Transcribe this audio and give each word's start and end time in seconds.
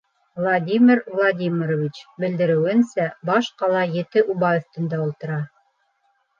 Владимир 0.43 1.01
Владимирович 1.17 1.99
белдереүенсә, 2.23 3.07
баш 3.33 3.53
ҡала 3.63 3.85
ете 4.01 4.27
уба 4.35 4.53
өҫтөндә 4.63 5.03
ултыра. 5.07 5.41